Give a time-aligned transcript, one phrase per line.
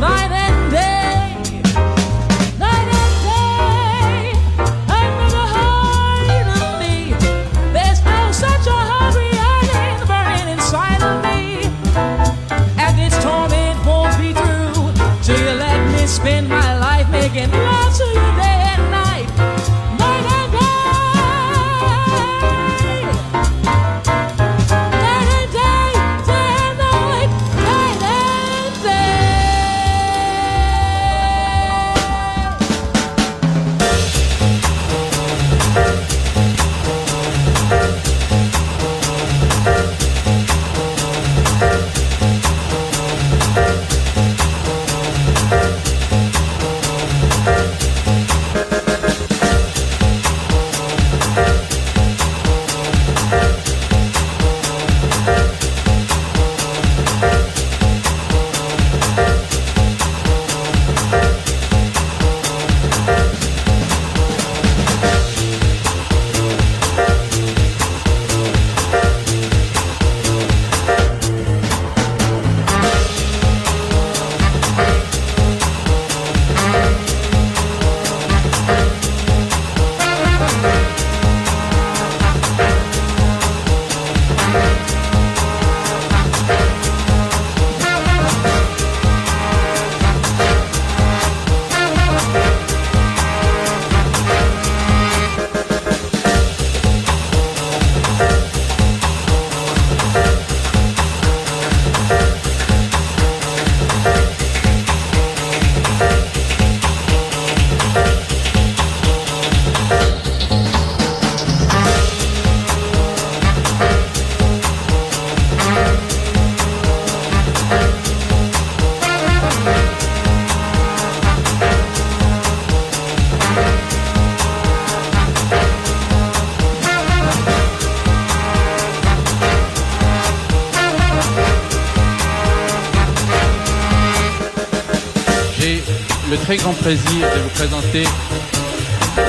[0.00, 0.95] night and day.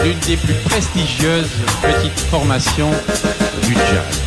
[0.03, 1.49] l'une des plus prestigieuses
[1.81, 2.91] petites formations
[3.63, 4.26] du jazz.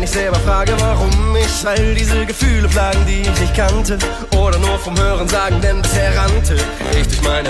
[0.00, 3.98] Mich ständig selber frage, warum mich all diese Gefühle plagen, die ich nicht kannte
[4.36, 6.56] oder nur vom Hören sagen, denn bisher rannte
[6.92, 7.48] ich durch meine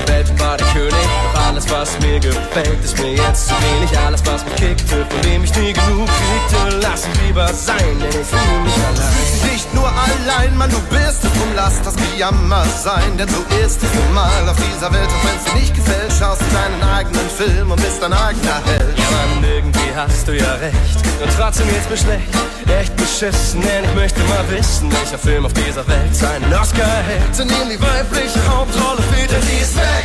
[1.71, 3.97] was mir gefällt, ist mir jetzt zu wenig.
[3.99, 8.09] Alles, was mich kickte, von dem ich nie genug kriegte, lass es lieber sein, denn
[8.09, 9.13] ich fühle mich allein.
[9.15, 13.29] Fühlst dich nicht nur allein, Mann, du bist es, drum lass das Gejammer sein, denn
[13.29, 15.09] so ist es nun mal auf dieser Welt.
[15.09, 18.99] Und wenn's dir nicht gefällt, schaust du deinen eigenen Film und bist dein eigener Held.
[18.99, 20.99] Ja, Mann, irgendwie hast du ja recht.
[21.23, 22.35] Und trotzdem geht's mir schlecht,
[22.81, 27.39] echt beschissen, denn ich möchte mal wissen, welcher Film auf dieser Welt seinen Oscar hält.
[27.39, 30.05] Denn ihm die weibliche Hauptrolle fehlt, denn sie ist weg,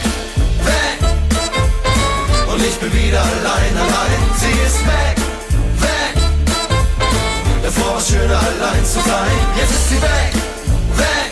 [0.63, 1.14] weg.
[2.56, 4.20] Und ich bin wieder allein, allein.
[4.38, 5.18] Sie ist weg,
[5.82, 6.16] weg.
[7.62, 9.38] Davor war schöner allein zu sein.
[9.58, 10.32] Jetzt ist sie weg,
[10.95, 11.32] weg.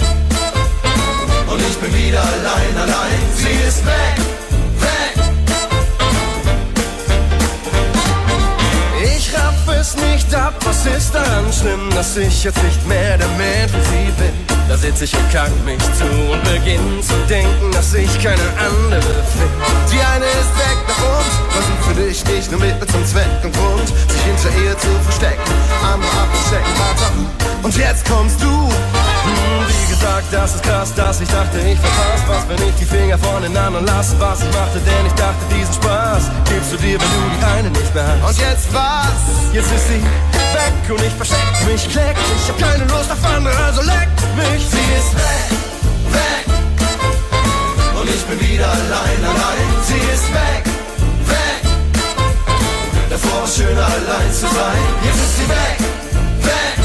[1.48, 3.20] Und ich bin wieder allein, allein.
[3.38, 4.18] Sie ist weg,
[4.82, 5.16] weg.
[9.16, 13.30] Ich raff es nicht ab, was ist daran schlimm, dass ich jetzt nicht mehr der
[13.30, 14.53] Mann für sie bin.
[14.70, 19.02] Da sitz ich und kack mich zu und beginn zu denken, dass ich keine andere
[19.02, 19.92] finde.
[19.92, 23.54] Die eine ist weg nach uns, versucht für dich nicht nur Mittel zum Zweck und
[23.54, 25.52] Grund, sich hinter ihr zu verstecken,
[25.84, 27.12] andere abzustecken, weiter.
[27.62, 29.13] Und jetzt kommst du.
[29.24, 32.86] Hm, wie gesagt, das ist krass, dass ich dachte, ich verpasse was, wenn ich die
[32.86, 36.78] Finger von den anderen lasse, was ich machte, denn ich dachte, diesen Spaß gibst du
[36.78, 38.30] dir, wenn du die eine nicht mehr hast.
[38.30, 39.54] Und jetzt was?
[39.54, 40.02] Jetzt ist sie
[40.54, 42.16] weg und ich versteck mich, kleck.
[42.36, 44.64] Ich hab keine Lust auf andere, also leck mich.
[44.68, 45.50] Sie ist weg,
[46.12, 46.46] weg.
[48.00, 49.68] Und ich bin wieder allein, allein.
[49.88, 50.64] Sie ist weg,
[51.32, 51.62] weg.
[53.10, 54.84] Davor war schöner allein zu sein.
[55.06, 55.78] Jetzt ist sie weg,
[56.42, 56.83] weg.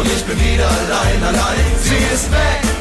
[0.00, 1.58] Und ich bin wieder allein, allein.
[1.78, 2.79] Sie ist weg.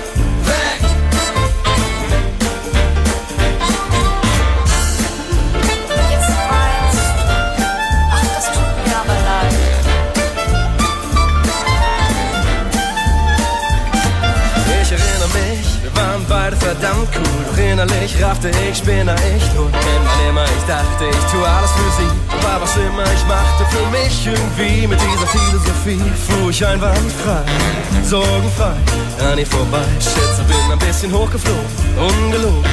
[16.49, 17.45] Beide verdammt cool.
[17.49, 19.69] Doch innerlich raffte ich, spinner ich nur.
[19.69, 23.65] Denn wann immer ich dachte, ich tue alles für sie, war was immer ich machte
[23.69, 24.87] für mich irgendwie.
[24.87, 27.43] Mit dieser Philosophie fuhr ich einwandfrei,
[28.03, 28.75] sorgenfrei
[29.31, 29.85] an ihr vorbei.
[29.99, 31.65] Schätze, bin ein bisschen hochgeflogen,
[31.97, 32.63] ungelogen.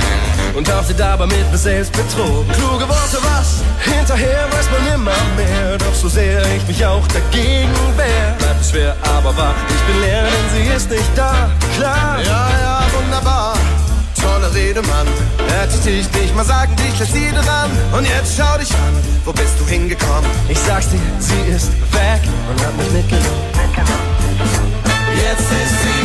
[0.56, 2.50] Und hab sie dabei mit mir selbst betrogen.
[2.52, 3.60] Kluge Worte, was?
[3.84, 5.76] Hinterher weiß man immer mehr.
[5.76, 8.34] Doch so sehr ich mich auch dagegen wehr.
[8.38, 9.54] Bleibt es schwer, aber wahr.
[9.68, 11.50] Ich bin leer, denn sie ist nicht da.
[11.76, 12.20] Klar.
[12.24, 13.58] Ja, ja, wunderbar.
[14.18, 15.06] Tolle Rede, Mann.
[15.46, 17.70] Hätte ich dich nicht mal sagen, dich lässt sie dran.
[17.92, 18.94] Und jetzt schau dich an,
[19.26, 20.30] wo bist du hingekommen?
[20.48, 23.44] Ich sag's dir, sie ist weg und hat mich mitgenommen.
[25.16, 25.95] Jetzt ist sie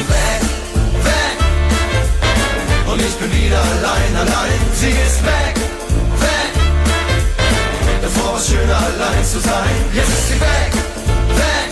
[3.08, 4.60] ich bin wieder allein, allein.
[4.74, 5.56] Sie ist weg,
[6.20, 6.54] weg.
[8.02, 9.76] Davor war schöner allein zu sein.
[9.94, 10.74] Jetzt ist sie weg,
[11.36, 11.71] weg.